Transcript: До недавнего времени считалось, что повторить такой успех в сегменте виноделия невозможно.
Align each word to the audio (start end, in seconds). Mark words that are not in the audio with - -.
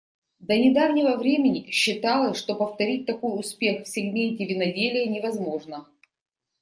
До 0.39 0.57
недавнего 0.57 1.15
времени 1.15 1.69
считалось, 1.69 2.39
что 2.39 2.55
повторить 2.55 3.05
такой 3.05 3.39
успех 3.39 3.85
в 3.85 3.87
сегменте 3.87 4.45
виноделия 4.47 5.05
невозможно. 5.05 5.87